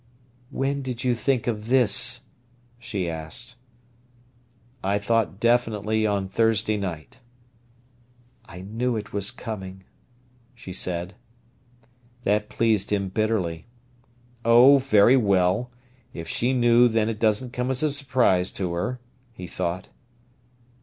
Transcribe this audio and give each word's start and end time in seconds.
"When 0.49 0.81
did 0.81 1.03
you 1.03 1.13
think 1.13 1.45
of 1.45 1.67
this?" 1.67 2.21
she 2.79 3.07
asked. 3.07 3.55
"I 4.83 4.97
thought 4.97 5.39
definitely 5.39 6.07
on 6.07 6.27
Thursday 6.27 6.75
night." 6.75 7.19
"I 8.45 8.61
knew 8.61 8.95
it 8.97 9.13
was 9.13 9.29
coming," 9.29 9.83
she 10.55 10.73
said. 10.73 11.13
That 12.23 12.49
pleased 12.49 12.91
him 12.91 13.09
bitterly. 13.09 13.65
"Oh, 14.43 14.79
very 14.79 15.17
well! 15.17 15.69
If 16.15 16.27
she 16.27 16.51
knew 16.51 16.87
then 16.87 17.07
it 17.07 17.19
doesn't 17.19 17.53
come 17.53 17.69
as 17.69 17.83
a 17.83 17.93
surprise 17.93 18.51
to 18.53 18.73
her," 18.73 18.99
he 19.33 19.45
thought. 19.45 19.87